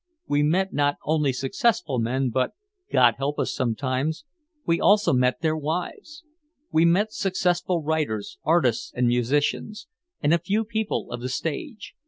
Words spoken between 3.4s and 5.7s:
sometimes) we also met their